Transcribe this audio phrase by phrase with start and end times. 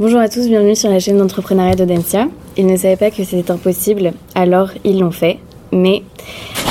[0.00, 2.26] Bonjour à tous, bienvenue sur la chaîne d'entrepreneuriat d'Audencia.
[2.56, 5.36] Ils ne savaient pas que c'était impossible, alors ils l'ont fait.
[5.72, 6.00] Mais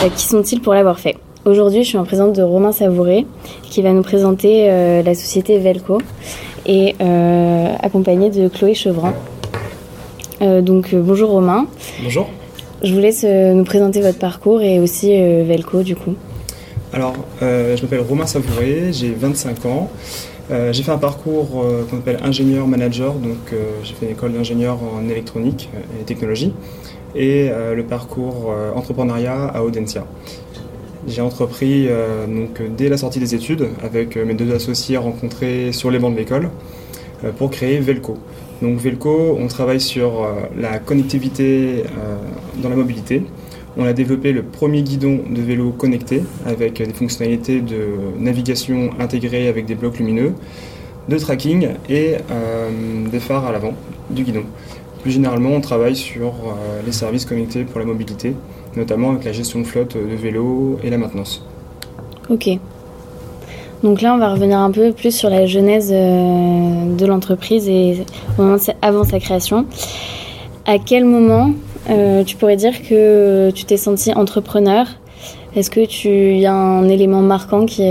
[0.04, 1.16] euh, qui sont-ils pour l'avoir fait?
[1.46, 3.28] Aujourd'hui, je suis en présence de Romain Savouré
[3.62, 6.00] qui va nous présenter euh, la société Velco
[6.66, 9.14] et euh, accompagné de Chloé Chevran.
[10.42, 11.68] Donc bonjour Romain.
[12.02, 12.28] Bonjour.
[12.82, 15.10] Je vous laisse nous présenter votre parcours et aussi
[15.44, 16.16] Velco du coup.
[16.94, 19.92] Alors, je m'appelle Romain Savouré, j'ai 25 ans.
[20.52, 24.34] Euh, j'ai fait un parcours euh, qu'on appelle ingénieur-manager, donc euh, j'ai fait une école
[24.34, 26.54] d'ingénieur en électronique et technologie,
[27.16, 30.06] et le parcours entrepreneuriat à Audencia.
[31.08, 31.88] J'ai entrepris
[32.28, 36.20] donc, dès la sortie des études avec mes deux associés rencontrés sur les bancs de
[36.20, 36.52] l'école
[37.40, 38.20] pour créer Velco.
[38.62, 41.84] Donc Velco, on travaille sur la connectivité
[42.62, 43.24] dans la mobilité.
[43.82, 47.88] On a développé le premier guidon de vélo connecté avec des fonctionnalités de
[48.20, 50.34] navigation intégrées avec des blocs lumineux,
[51.08, 52.70] de tracking et euh,
[53.10, 53.72] des phares à l'avant
[54.10, 54.44] du guidon.
[55.02, 58.34] Plus généralement, on travaille sur euh, les services connectés pour la mobilité,
[58.76, 61.46] notamment avec la gestion de flotte de vélos et la maintenance.
[62.30, 62.50] Ok.
[63.82, 68.04] Donc là, on va revenir un peu plus sur la genèse euh, de l'entreprise et
[68.82, 69.66] avant sa création.
[70.66, 71.54] À quel moment
[71.90, 74.88] euh, tu pourrais dire que tu t'es senti entrepreneur.
[75.56, 77.84] Est-ce que tu y a un élément marquant qui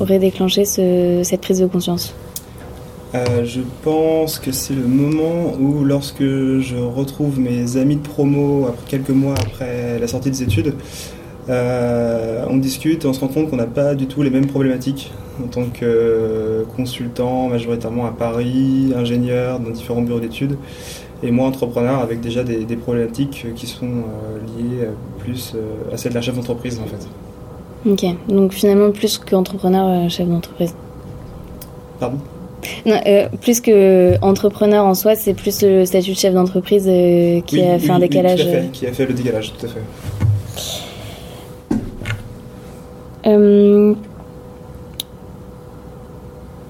[0.00, 2.14] aurait déclenché cette prise de conscience?
[3.14, 8.66] Euh, je pense que c'est le moment où, lorsque je retrouve mes amis de promo
[8.68, 10.74] après quelques mois après la sortie des études,
[11.50, 14.46] euh, on discute et on se rend compte qu'on n'a pas du tout les mêmes
[14.46, 15.12] problématiques.
[15.42, 20.56] En tant que consultant, majoritairement à Paris, ingénieur dans différents bureaux d'études
[21.22, 25.96] et moi entrepreneur avec déjà des, problématiques qui sont euh, liées euh, plus euh, à
[25.96, 27.06] celle d'un chef d'entreprise en fait.
[27.88, 30.74] Ok, donc finalement plus qu'entrepreneur, chef d'entreprise.
[31.98, 32.18] Pardon?
[32.86, 33.00] Non,
[33.40, 36.84] plus que entrepreneur en soi, c'est plus le statut de chef d'entreprise
[37.46, 38.44] qui a fait un décalage.
[38.44, 39.80] Oui, fait, qui a fait le décalage, tout à fait.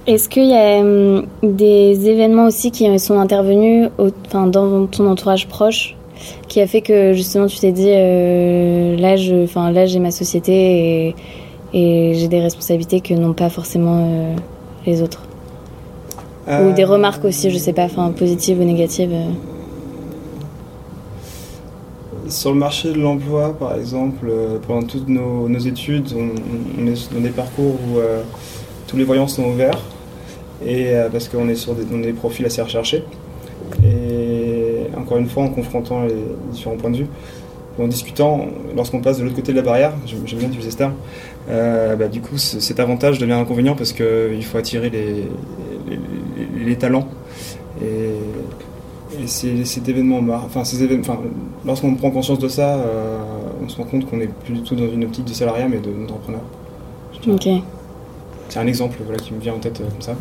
[0.06, 3.88] Est-ce qu'il y a hum, des événements aussi qui sont intervenus
[4.32, 5.96] dans ton entourage proche
[6.48, 11.14] qui a fait que justement tu t'es dit euh, là, j'ai ma société
[11.72, 14.36] et, j'ai des responsabilités que n'ont pas forcément euh,
[14.86, 15.22] les autres?
[16.48, 19.14] Ou des euh, remarques aussi, je sais pas, positives ou négatives
[22.28, 24.32] sur le marché de l'emploi, par exemple,
[24.66, 27.98] pendant toutes nos, études, on, est dans des parcours où
[28.86, 29.78] tous les voyants sont ouverts
[30.66, 33.04] et euh, parce qu'on est sur des, profils assez recherchés.
[33.84, 36.14] Et encore une fois, en confrontant les
[36.52, 37.06] différents points de vue,
[37.78, 38.46] en discutant,
[38.76, 40.94] lorsqu'on passe de l'autre côté de la barrière, j'aime bien utiliser ce terme,
[41.48, 45.24] euh, bah, du coup cet avantage devient inconvénient parce qu'il faut attirer les,
[46.64, 47.08] les, talents.
[47.82, 51.18] Et, et cet événement, enfin, ces événements,
[51.64, 53.18] lorsqu'on prend conscience de ça, euh,
[53.64, 55.78] on se rend compte qu'on n'est plus du tout dans une optique de salariat mais
[55.78, 56.40] d'entrepreneur.
[57.26, 57.48] Ok.
[58.48, 60.14] C'est un exemple voilà, qui me vient en tête comme ça.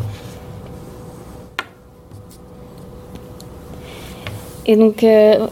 [4.65, 5.47] Et donc, euh,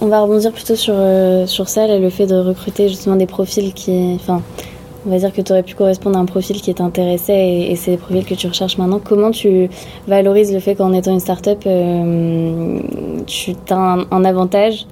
[0.00, 3.72] on va rebondir plutôt sur, euh, sur ça, le fait de recruter justement des profils
[3.72, 4.12] qui.
[4.14, 4.42] Enfin,
[5.06, 7.92] on va dire que tu aurais pu correspondre à un profil qui t'intéressait et, c'est
[7.92, 9.00] des profils que tu recherches maintenant.
[9.02, 9.70] Comment tu
[10.08, 12.80] valorises le fait qu'en étant une start-up, euh,
[13.26, 14.86] tu as un, avantage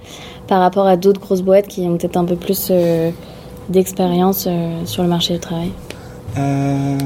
[0.47, 2.71] par rapport à d'autres grosses boîtes qui ont peut-être un peu plus
[3.69, 4.47] d'expérience
[4.85, 5.71] sur le marché du travail?
[6.37, 6.99] Euh,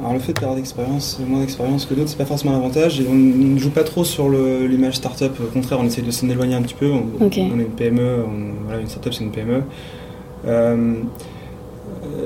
[0.00, 3.00] alors le fait de d'expérience, moins d'expérience que d'autres, c'est pas forcément un avantage.
[3.00, 5.32] Et on ne joue pas trop sur l'image startup.
[5.40, 6.90] Au contraire, on essaie de s'en éloigner un petit peu.
[6.90, 8.24] On, est une PME.
[8.64, 9.62] voilà, une startup, c'est une PME.
[10.46, 10.94] Euh,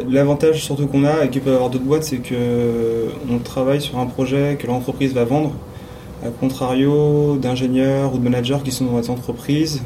[0.08, 3.80] l'avantage surtout qu'on a et qu'il peut y avoir d'autres boîtes, c'est que on travaille
[3.80, 5.52] sur un projet que l'entreprise va vendre,
[6.24, 9.82] à contrario d'ingénieurs ou de managers qui sont dans les entreprises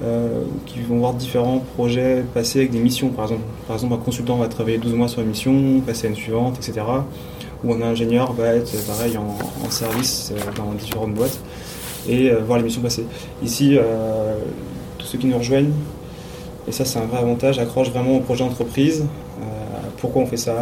[0.00, 3.08] euh, qui vont voir différents projets passer avec des missions.
[3.08, 6.10] Par exemple, par exemple, un consultant va travailler 12 mois sur une mission, passer à
[6.10, 6.86] une suivante, etc.
[7.64, 11.40] Ou un ingénieur va être pareil en, service euh, dans différentes boîtes
[12.08, 13.06] et euh, voir les missions passer.
[13.42, 13.76] Ici,
[14.98, 15.72] tous ceux qui nous rejoignent,
[16.68, 19.04] et ça c'est un vrai avantage, accrochent vraiment au projet d'entreprise.
[19.96, 20.54] pourquoi on fait ça?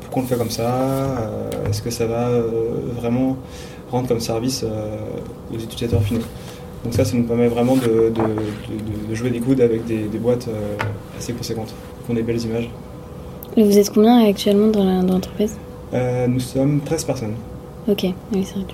[0.00, 1.30] Pourquoi on le fait comme ça?
[1.68, 2.30] Est-ce que ça va
[2.98, 3.36] vraiment
[3.90, 4.64] rendre comme service
[5.52, 6.22] aux utilisateurs finaux?
[6.84, 8.12] Donc ça, ça nous permet vraiment de,
[9.14, 10.76] jouer des coudes avec des, boîtes euh,
[11.16, 11.72] assez conséquentes,
[12.04, 12.68] qui ont des belles images.
[13.56, 15.56] Et vous êtes combien actuellement dans l'entreprise?
[15.94, 17.34] Euh, Nous sommes 13 personnes.
[17.88, 18.64] Ok, oui, c'est vrai.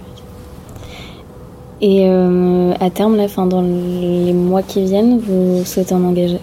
[1.81, 6.39] Et euh, à terme, là, dans les mois qui viennent, vous souhaitez en engager,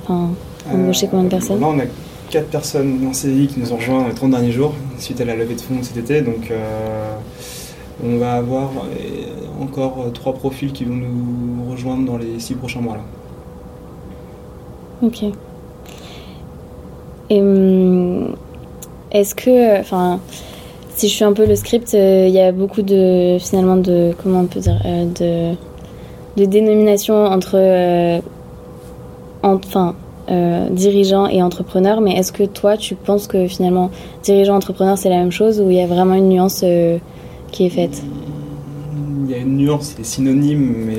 [0.72, 1.60] embaucher combien de personnes?
[1.60, 1.86] Là, on a
[2.30, 5.26] 4 personnes en CDI qui nous ont rejoints dans les 30 derniers jours, suite à
[5.26, 6.22] la levée de fonds cet été.
[6.22, 6.52] Donc,
[8.04, 8.72] On va avoir
[9.62, 12.96] encore trois profils qui vont nous rejoindre dans les six prochains mois.
[12.96, 13.04] Là.
[15.08, 15.24] Ok.
[17.32, 18.36] Hum,
[19.12, 20.20] est-ce que, enfin,
[20.96, 24.42] si je suis un peu le script, il y a beaucoup de, finalement, de, comment
[24.42, 25.54] on peut dire, de,
[26.38, 28.22] de dénomination entre,
[29.42, 29.96] enfin,
[30.28, 33.92] euh, dirigeant et entrepreneur, mais est-ce que toi, tu penses que finalement,
[34.24, 36.98] dirigeant-entrepreneur, c'est la même chose ou il y a vraiment une nuance euh,
[37.64, 38.04] est faite
[39.24, 40.96] Il y a une nuance, c'est synonyme, mais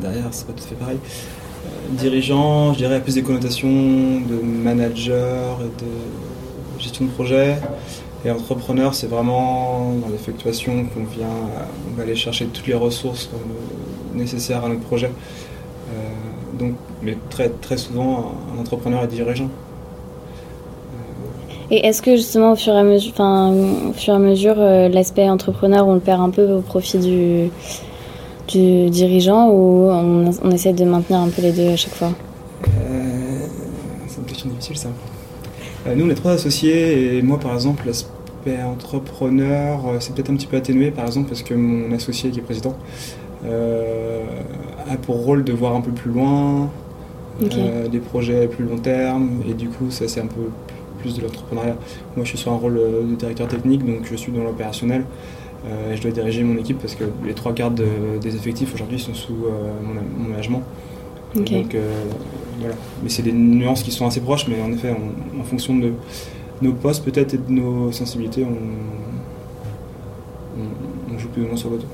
[0.00, 0.98] derrière, c'est pas tout à fait pareil.
[0.98, 7.56] Euh, dirigeant, je dirais, plus des connotations de manager de gestion de projet.
[8.24, 11.26] Et entrepreneur, c'est vraiment dans l'effectuation qu'on vient,
[11.96, 13.30] va aller chercher toutes les ressources
[14.14, 15.10] nécessaires à notre projet
[16.60, 19.48] donc, mais très, très souvent, un entrepreneur est dirigeant.
[21.70, 24.88] Et est-ce que justement, au fur et à mesure, au fur et à mesure euh,
[24.88, 27.50] l'aspect entrepreneur, on le perd un peu au profit du,
[28.48, 32.12] du dirigeant ou on, essaie de maintenir un peu les deux à chaque fois?
[32.66, 33.46] Euh,
[34.08, 34.88] C'est une question difficile ça.
[35.86, 40.36] Euh, nous, on est trois associés et moi, par exemple, l'aspect entrepreneur, c'est peut-être un
[40.36, 42.74] petit peu atténué, par exemple, parce que mon associé qui est président
[43.44, 46.68] a pour rôle de voir un peu plus loin,
[47.42, 51.22] euh, des projets plus long terme, et du coup, ça c'est un peu plus de
[51.22, 51.76] l'entrepreneuriat.
[52.16, 55.04] Moi, je suis sur un rôle euh, de directeur technique, donc je suis dans l'opérationnel.
[55.66, 58.98] Euh, et je dois diriger mon équipe parce que les trois quarts des effectifs aujourd'hui
[58.98, 60.62] sont sous mon, management.
[61.34, 61.76] Donc
[62.58, 62.74] voilà.
[63.02, 64.94] Mais c'est des nuances qui sont assez proches, mais en effet,
[65.38, 65.92] en fonction de
[66.62, 68.56] nos postes peut-être et de nos sensibilités, on,
[71.18, 71.84] joue plus ou moins sur l'auto.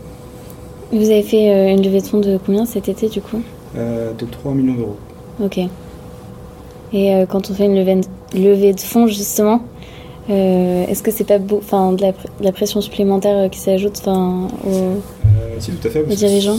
[0.93, 3.43] Vous avez fait euh, une levée de fonds de combien cet été du coup?
[3.77, 4.97] Euh, De 3 millions d'euros.
[5.43, 5.59] Ok.
[6.93, 9.63] Et euh, quand on fait une levée de, fonds justement,
[10.29, 12.05] est-ce que c'est pas enfin, de,
[12.41, 15.01] la pression supplémentaire qui s'ajoute enfin, aux,
[15.59, 16.59] si, tout à fait, dirigeants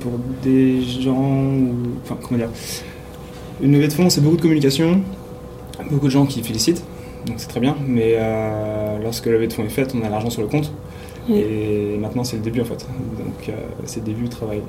[0.00, 1.42] Pour des gens,
[2.04, 2.50] enfin comment dire,
[3.62, 5.00] une levée de fonds c'est beaucoup de communication,
[5.90, 6.84] beaucoup de gens qui félicitent,
[7.26, 8.16] donc c'est très bien, mais
[9.02, 10.72] lorsque la levée de fonds est faite, on a l'argent sur le compte.
[11.28, 12.86] Et maintenant, c'est le début en fait.
[13.18, 13.52] Donc, euh,
[13.84, 14.62] c'est le début du travail.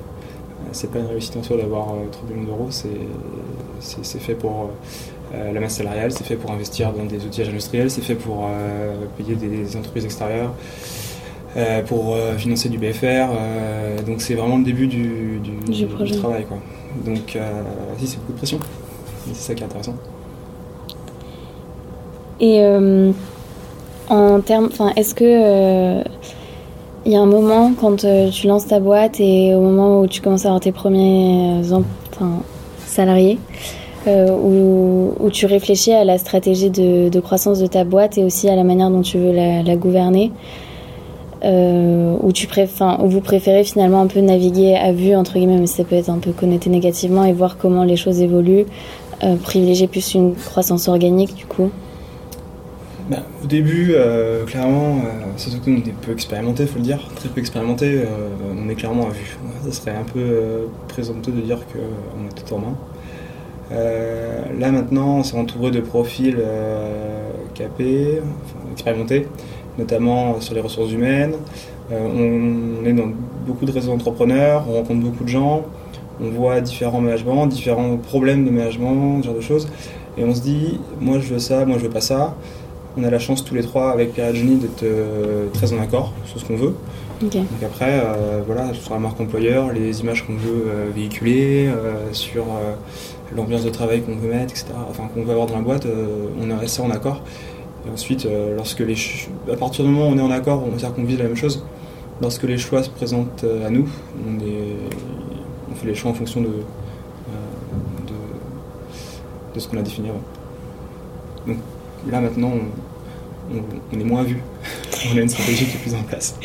[0.62, 4.70] Euh, c'est pas une réussite en soi d'avoir 3 euh, millions d'euros, c'est fait pour
[5.32, 8.48] la masse salariale, c'est fait pour investir dans des outils industriels, c'est fait pour
[9.16, 10.52] payer des, entreprises extérieures.
[11.86, 13.28] pour financer du BFR.
[14.06, 15.86] donc c'est vraiment le début du, du,
[16.18, 16.44] travail.
[16.44, 16.58] Quoi.
[17.06, 17.38] Donc
[17.98, 18.60] si c'est beaucoup de pression.
[19.32, 19.94] C'est ça qui est intéressant.
[22.38, 22.62] Et
[24.10, 26.04] en termes, enfin, est-ce que
[27.04, 30.06] il y a un moment quand euh, tu lances ta boîte et au moment où
[30.06, 32.26] tu commences à avoir tes premiers euh,
[32.86, 33.38] salariés,
[34.06, 38.56] euh, où, tu réfléchis à la stratégie de, croissance de ta boîte et aussi à
[38.56, 40.30] la manière dont tu veux la, gouverner,
[41.42, 45.84] où, tu où vous préférez finalement un peu naviguer à vue, entre guillemets, mais ça
[45.84, 48.66] peut être un peu connoté négativement, et voir comment les choses évoluent,
[49.42, 51.70] privilégier plus une croissance organique du coup
[53.12, 56.98] bah, au début, euh, clairement, euh, surtout qu'on est peu expérimenté, il faut le dire,
[57.14, 58.06] très peu expérimenté, euh,
[58.58, 59.36] on est clairement à vue.
[59.64, 62.74] Ça serait un peu présomptueux de dire qu'on est tout en main.
[64.58, 66.38] là maintenant, on s'est entouré de profils
[67.54, 68.22] capés,
[68.72, 69.28] expérimentés,
[69.78, 71.34] notamment sur les ressources humaines.
[71.90, 73.10] on est dans
[73.46, 75.64] beaucoup de réseaux d'entrepreneurs, on rencontre beaucoup de gens,
[76.22, 79.68] on voit différents managements, différents problèmes de management, ce genre de choses.
[80.16, 82.34] Et on se dit, moi je veux ça, moi je veux pas ça.
[82.96, 86.38] On a la chance tous les trois avec Jenny d'être euh, très en accord sur
[86.38, 86.74] ce qu'on veut.
[87.22, 91.70] Donc après, euh, voilà, sur la marque employeur, les images qu'on veut euh, véhiculer,
[92.10, 92.44] sur
[93.34, 94.66] l'ambiance de travail qu'on veut mettre, etc.
[94.90, 95.86] Enfin, qu'on veut avoir dans la boîte,
[96.40, 97.22] on est resté en accord.
[97.86, 98.96] Et ensuite, lorsque les
[99.50, 101.36] à partir du moment où on est en accord, on sait qu'on vise la même
[101.36, 101.64] chose.
[102.20, 103.88] Lorsque les choix se présentent à nous,
[104.26, 104.38] on,
[105.70, 106.50] on fait les choix en fonction de,
[109.54, 110.08] de, ce qu'on a défini
[111.46, 111.56] Donc
[112.10, 112.52] Là maintenant,
[113.92, 114.38] on, est moins vu.
[115.12, 116.36] on a une stratégie qui est plus en place.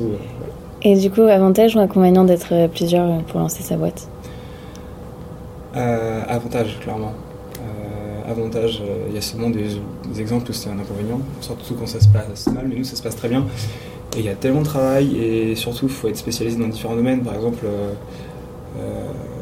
[0.00, 0.16] Euh,
[0.82, 4.08] Et du coup, avantage ou inconvénient d'être euh, plusieurs pour lancer sa boîte?
[5.76, 7.12] Euh, Avantage, clairement.
[8.28, 9.78] avantage, il y a souvent des,
[10.18, 13.02] exemples où c'est un inconvénient, surtout quand ça se passe mal, mais nous ça se
[13.02, 13.44] passe très bien.
[14.16, 16.96] Et il y a tellement de travail et surtout il faut être spécialisé dans différents
[16.96, 17.20] domaines.
[17.20, 17.66] Par exemple,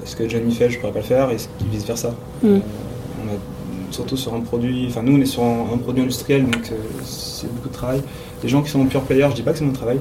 [0.05, 1.37] ce que Johnny fait, je ne pourrais pas le faire et
[1.71, 2.13] vice versa.
[2.43, 2.59] Mm
[3.95, 4.87] surtout sur un produit.
[4.89, 8.03] Enfin, nous, on est sur un, produit industriel, donc euh, c'est beaucoup de travail.
[8.43, 9.99] Les gens qui sont en pure player, je dis pas que c'est mon travail,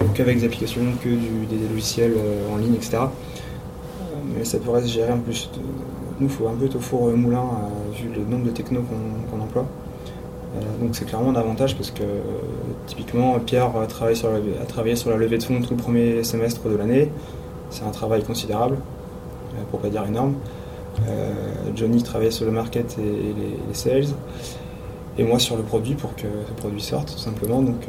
[0.00, 2.98] euh, qu'avec des applications, que des logiciels euh, en ligne, etc.
[4.36, 5.50] mais ça pourrait se gérer en plus.
[6.20, 7.44] nous, il faut un peu être au four moulin,
[7.94, 8.82] vu le nombre de technos
[9.30, 9.66] qu'on emploie.
[10.80, 12.02] donc c'est clairement un avantage parce que
[12.86, 16.68] typiquement Pierre a travaillé, sur la, sur la levée de fonds tout le premier semestre
[16.68, 17.10] de l'année.
[17.70, 18.76] C'est un travail considérable,
[19.70, 20.34] pour pas dire énorme.
[21.74, 24.06] Johnny travaillait sur le market et les, sales
[25.18, 27.62] et moi sur le produit pour que ce produit sorte tout simplement.
[27.62, 27.86] Donc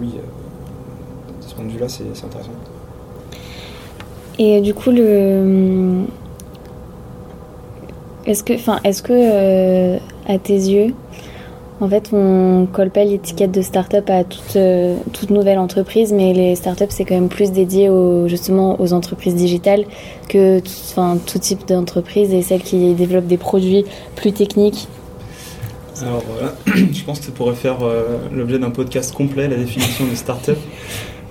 [0.00, 2.52] oui, de ce point de vue-là, c'est intéressant.
[4.38, 6.04] Et du coup, le
[8.24, 8.42] est-ce
[9.02, 10.94] que, euh, à tes yeux,
[11.82, 16.32] en fait, on colle pas l'étiquette de start-up à toute, euh, toute nouvelle entreprise, mais
[16.32, 19.84] les start-up c'est quand même plus dédié aux, justement aux entreprises digitales
[20.28, 20.60] que
[20.90, 23.84] enfin, tout type d'entreprise et celles qui développent des produits
[24.16, 24.88] plus techniques.
[26.00, 26.22] Alors,
[26.66, 30.58] je pense que ça pourrait faire euh, l'objet d'un podcast complet, la définition de start-up.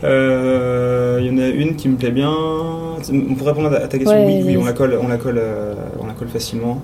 [0.04, 2.36] Il y en a une qui me plaît bien,
[3.38, 6.08] pour répondre à ta question, oui, oui, on la colle, on la colle, euh, on
[6.08, 6.82] la colle facilement.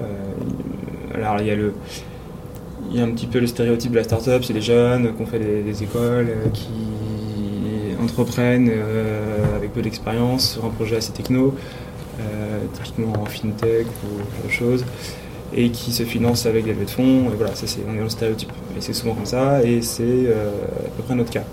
[0.00, 0.04] Euh,
[1.14, 1.72] alors il y a le,
[2.94, 5.20] il y a un petit peu le stéréotype de la start-up, c'est les jeunes qui
[5.20, 6.70] ont fait des, écoles, euh, qui
[8.00, 8.70] entreprennent
[9.56, 11.54] avec peu d'expérience sur un projet assez techno,
[12.74, 14.84] typiquement en fintech ou autre chose,
[15.52, 17.30] et qui se financent avec des levées de fonds.
[17.32, 18.52] Et voilà, ça c'est, on est dans le stéréotype.
[18.76, 21.44] Et c'est souvent comme ça, et c'est à peu près notre cas.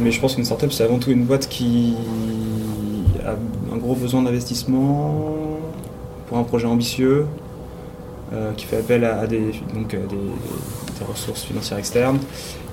[0.00, 1.94] Mais je pense qu'une startup, c'est avant tout une boîte qui
[3.24, 3.36] a
[3.72, 5.60] un gros besoin d'investissement
[6.28, 7.26] pour un projet ambitieux,
[8.32, 12.18] euh, qui fait appel à, des, donc, des, ressources financières externes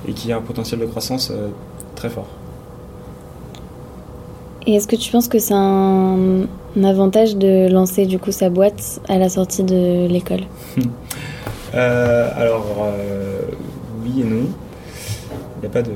[0.08, 1.50] et qui a un potentiel de croissance euh,
[1.96, 2.28] très fort.
[4.68, 6.48] Et est-ce que tu penses que c'est un,
[6.84, 10.42] avantage de lancer du coup sa boîte à la sortie de l'école?
[11.74, 12.66] Euh, Alors
[14.02, 14.46] oui et non.
[15.58, 15.92] Il n'y a pas de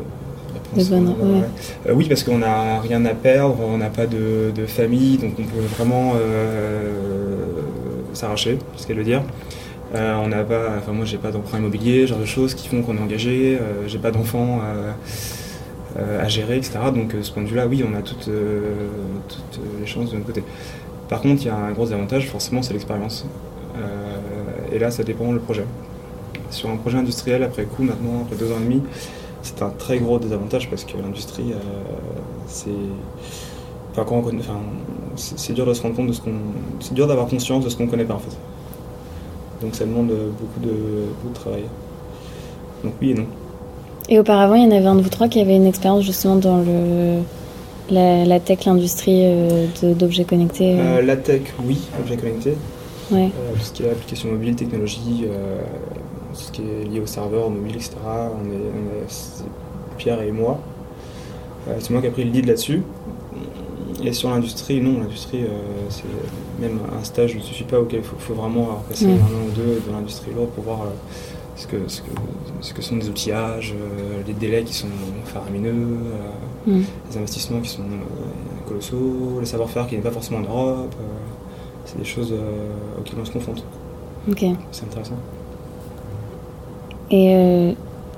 [0.77, 5.43] euh, oui, parce qu'on n'a rien à perdre, on n'a pas de, famille, donc on
[5.43, 6.93] peut vraiment euh,
[8.13, 9.23] s'arracher, ce qu'elle veut dire.
[9.95, 12.81] Euh, on n'a pas, enfin moi j'ai pas d'emprunt immobilier, genre de choses qui font
[12.81, 13.59] qu'on est engagé.
[13.87, 14.61] j'ai pas d'enfants
[15.97, 16.79] à gérer, etc.
[16.93, 18.29] Donc de ce point de vue-là, oui, on a toutes,
[19.79, 20.43] les chances de notre côté.
[21.09, 23.25] Par contre, il y a un gros avantage, forcément, c'est l'expérience.
[24.71, 25.65] et là, ça dépend le projet.
[26.51, 28.81] Sur un projet industriel, après coup, maintenant, après deux ans et demi,
[29.41, 31.57] c'est un très gros désavantage parce que l'industrie, euh,
[32.47, 32.69] c'est.
[33.91, 34.23] Enfin, quand
[35.15, 36.33] c'est dur de se rendre compte de ce qu'on.
[36.79, 38.37] C'est dur d'avoir conscience de ce qu'on connaît pas en fait.
[39.61, 40.73] Donc ça demande beaucoup de,
[41.21, 41.63] beaucoup de travail.
[42.83, 43.25] Donc oui et non.
[44.07, 46.35] Et auparavant, il y en avait un de vous trois qui avait une expérience justement
[46.37, 47.19] dans le,
[47.91, 51.01] la, tech, l'industrie euh, d'objets connectés euh.
[51.01, 52.55] La tech, oui, objets connectés.
[53.11, 53.29] Ouais.
[53.53, 55.25] tout ce qui est application mobile, technologie,
[56.33, 57.95] ce qui est lié au serveur, mobile, etc.
[58.05, 59.07] On est,
[59.99, 60.59] Pierre et moi.
[61.67, 62.81] Euh, c'est moi qui ai pris le lead là-dessus.
[64.03, 65.49] Et sur l'industrie, non, l'industrie, euh,
[65.89, 66.03] c'est
[66.59, 69.81] même un stage ne suffit pas auquel il faut, vraiment passer un an ou deux
[69.87, 70.89] dans l'industrie lourde pour voir euh,
[71.55, 72.07] ce, que, ce, que,
[72.61, 73.73] ce, que, sont des outillages,
[74.25, 74.87] les délais qui sont
[75.25, 75.97] faramineux,
[76.67, 77.83] les investissements qui sont
[78.67, 80.95] colossaux, le savoir-faire qui n'est pas forcément en Europe.
[81.85, 82.33] c'est des choses
[82.97, 83.63] auxquelles on se confronte.
[84.71, 85.17] C'est intéressant.
[87.11, 87.73] Et euh,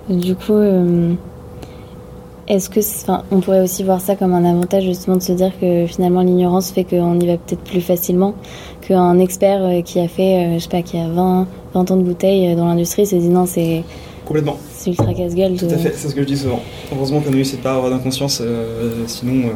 [0.09, 1.13] du coup, euh,
[2.47, 5.51] est-ce que, enfin, on pourrait aussi voir ça comme un avantage justement de se dire
[5.59, 8.33] que finalement l'ignorance fait qu'on y va peut-être plus facilement
[8.81, 12.03] qu'un expert euh, qui a fait, je sais pas, qui a 20, 20 ans de
[12.03, 13.83] bouteille dans l'industrie se dit non, c'est
[14.25, 14.57] complètement.
[14.75, 15.55] C'est ultra casse-gueule.
[15.57, 16.59] Tout à fait, c'est ce que je dis souvent.
[16.91, 18.41] Heureusement qu'on a eu cette part d'inconscience.
[19.05, 19.49] sinon,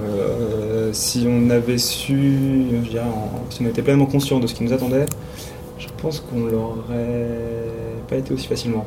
[0.92, 2.34] si on avait su,
[2.84, 3.04] je dirais,
[3.50, 5.08] si on était pleinement conscient de ce qui nous attendait,
[5.80, 7.66] je pense qu'on l'aurait
[8.08, 8.86] pas été aussi facilement.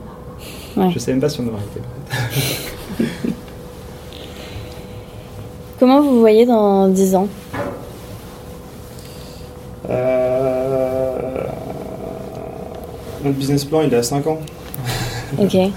[0.77, 3.05] Je Je sais même pas si on aurait été.
[5.79, 7.29] Comment vous voyez dans 10 ans
[9.89, 11.17] euh...
[13.25, 14.39] Notre business plan, il est à 5 ans.
[15.39, 15.55] Ok.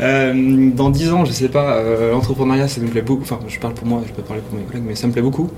[0.00, 3.22] Euh, dans 10 ans, je sais pas, euh, l'entrepreneuriat, ça me plaît beaucoup.
[3.22, 5.22] Enfin, je parle pour moi, je peux parler pour mes collègues, mais ça me plaît
[5.22, 5.48] beaucoup.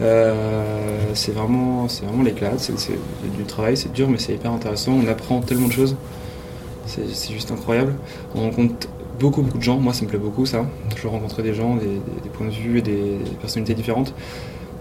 [0.00, 2.52] C'est vraiment, c'est vraiment l'éclat.
[2.56, 2.74] C'est
[3.36, 4.92] du travail, c'est dur, mais c'est hyper intéressant.
[4.92, 5.96] On apprend tellement de choses.
[6.86, 7.94] C'est juste incroyable.
[8.34, 8.88] On rencontre
[9.18, 9.78] beaucoup, beaucoup de gens.
[9.78, 10.66] Moi, ça me plaît beaucoup, ça.
[10.94, 12.00] Toujours rencontrer des gens, des,
[12.32, 14.14] points de vue et des, personnalités différentes.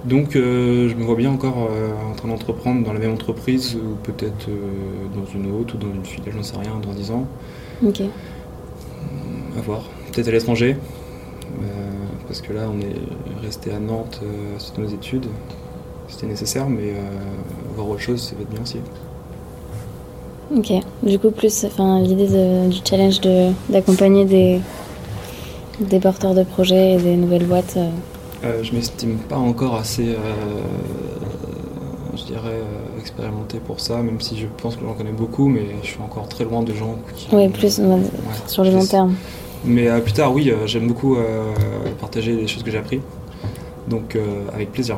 [0.06, 3.76] Donc, euh, je me vois bien encore euh, en train d'entreprendre dans la même entreprise
[3.76, 4.56] ou peut-être euh,
[5.16, 7.28] dans une autre ou dans une filiale, j'en sais rien, dans 10 ans.
[7.86, 8.02] Ok.
[9.58, 9.84] À voir.
[10.12, 10.76] Peut-être à l'étranger.
[12.28, 15.28] parce que là, on est resté à Nantes à nos études.
[16.08, 16.94] C'était nécessaire, mais
[17.76, 18.80] voir autre chose, ça va être bien aussi.
[20.56, 22.28] Ok, du coup, plus enfin, l'idée
[22.68, 23.22] du challenge
[23.70, 24.60] d'accompagner des,
[25.80, 27.76] des porteurs de projets et des nouvelles boîtes.
[27.78, 27.90] Euh.
[28.44, 30.18] Euh, je m'estime pas encore assez euh,
[32.18, 32.60] je dirais,
[33.00, 36.28] expérimentés pour ça, même si je pense que j'en connais beaucoup, mais je suis encore
[36.28, 37.28] très loin de gens qui.
[37.34, 37.80] Oui, plus
[38.48, 39.16] sur le long terme.
[39.64, 41.18] Mais plus tard, oui, j'aime beaucoup
[42.00, 43.00] partager les choses que j'ai appris.
[43.88, 44.18] Donc,
[44.54, 44.98] avec plaisir.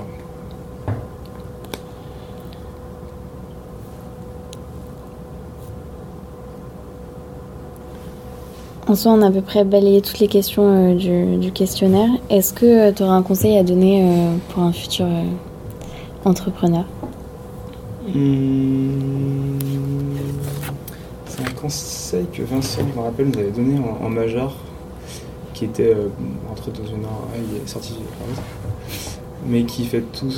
[8.93, 12.11] En soi, on a à peu près balayé toutes les questions euh, du, questionnaire.
[12.29, 15.07] Est-ce que euh, tu aurais un conseil à donner euh, pour un futur
[16.25, 16.85] entrepreneur?
[18.13, 19.57] Hmm.
[21.25, 24.55] C'est un conseil que Vincent, je me rappelle, nous avait donné en, major,
[25.55, 25.97] qui était
[26.51, 27.95] entre deux ans, il est sorti
[29.47, 30.29] mais qui fait tout,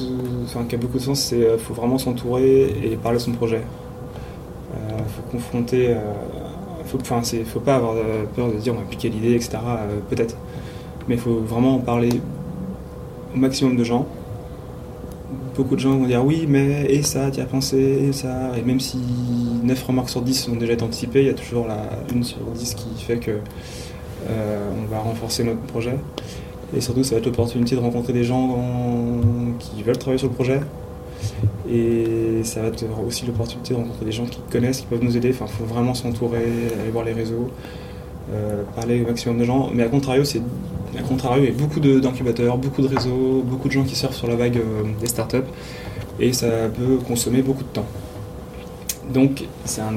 [0.45, 3.63] enfin qui a beaucoup de sens, c'est faut vraiment s'entourer et parler de son projet.
[4.73, 5.93] Il faut confronter
[6.85, 7.95] faut, enfin, faut pas avoir
[8.35, 9.57] peur de dire on va appliquer l'idée, etc.
[9.65, 10.35] Euh, peut-être.
[11.07, 12.09] Mais il faut vraiment en parler
[13.33, 14.07] au maximum de gens.
[15.55, 18.51] Beaucoup de gens vont dire oui, mais et ça, tu as pensé, et ça.
[18.57, 18.97] Et même si
[19.63, 22.73] 9 remarques sur 10 ont déjà anticipées, il y a toujours la 1 sur 10
[22.75, 23.31] qui fait que
[24.29, 25.97] euh, on va renforcer notre projet.
[26.75, 28.57] Et surtout, ça va être l'opportunité de rencontrer des gens
[29.59, 30.59] qui veulent travailler sur le projet,
[31.69, 35.17] et ça va être aussi l'opportunité de rencontrer des gens qui connaissent, qui peuvent nous
[35.17, 35.31] aider.
[35.31, 36.37] Enfin, il faut vraiment s'entourer,
[36.79, 37.49] aller voir les réseaux,
[38.33, 39.71] euh, parler au maximum de gens.
[39.73, 40.41] Mais à contrario, c'est
[40.97, 44.15] à contrario, il y a beaucoup d'incubateurs, beaucoup de réseaux, beaucoup de gens qui surfent
[44.15, 45.37] sur la vague euh, des startups.
[46.19, 47.85] Et ça peut consommer beaucoup de temps.
[49.13, 49.93] Donc c'est un,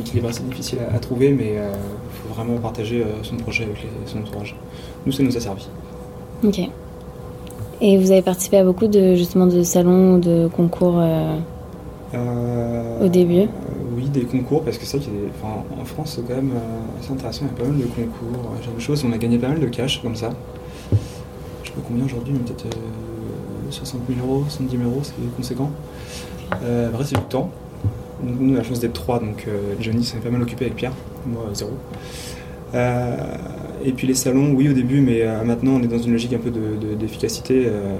[0.00, 1.72] équilibre assez difficile à, trouver, mais il euh,
[2.22, 4.56] faut vraiment partager son projet avec son entourage.
[5.06, 5.68] Nous, ça nous a servi.
[6.42, 6.60] Ok.
[7.80, 11.38] Et vous avez participé à beaucoup de justement de salons ou de concours euh,
[12.14, 13.48] euh, au début
[13.96, 15.06] Oui, des concours, parce que c'est vrai
[15.40, 17.44] qu'en France, c'est quand même euh, assez intéressant.
[17.44, 19.04] Il y a pas mal de concours, genre de choses.
[19.04, 20.30] On a gagné pas mal de cash comme ça.
[21.62, 22.76] Je sais pas combien aujourd'hui, mais peut-être
[23.70, 25.70] 60 000 euros, 70 000 euros, c'est conséquent.
[26.52, 27.50] après, c'est du temps.
[28.22, 29.48] nous, on a la chance d'être trois, donc
[29.80, 30.92] Johnny s'est pas mal occupé avec Pierre,
[31.26, 31.72] moi zéro.
[33.84, 36.32] Et puis les salons, oui au début, mais euh, maintenant on est dans une logique
[36.32, 36.50] un peu
[36.98, 37.64] d'efficacité.
[37.66, 37.96] Euh,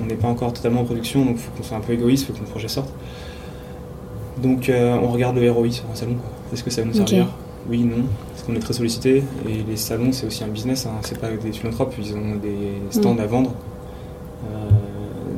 [0.00, 2.22] on n'est pas encore totalement en production, donc il faut qu'on soit un peu égoïste,
[2.22, 2.92] il faut que notre projet sorte.
[4.40, 6.16] Donc euh, on regarde le ROI sur un salon.
[6.52, 7.26] Est-ce que ça va nous servir?
[7.68, 8.04] Oui, non.
[8.30, 9.24] Parce qu'on est très sollicité.
[9.48, 10.86] Et les salons, c'est aussi un business.
[10.86, 10.98] Hein.
[11.02, 12.56] C'est pas des philanthropes, ils ont des
[12.90, 13.20] stands mm.
[13.20, 13.52] à vendre.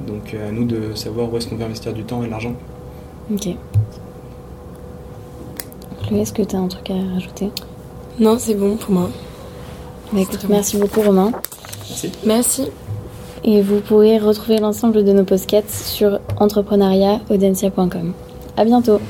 [0.06, 2.52] donc à nous de savoir où est-ce qu'on veut investir du temps et de l'argent.
[3.32, 3.48] Ok.
[6.12, 7.50] est-ce que tu as un truc à rajouter?
[8.18, 9.10] Non, c'est bon pour moi.
[10.12, 11.32] Bah, merci beaucoup Romain.
[11.88, 12.12] Merci.
[12.24, 12.62] Merci.
[13.42, 18.12] Et vous pourrez retrouver l'ensemble de nos podcasts sur entrepreneuriat-audencia.com.
[18.56, 19.00] À bientôt.